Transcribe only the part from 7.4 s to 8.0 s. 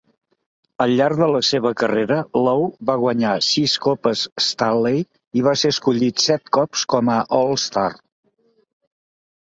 All-Star.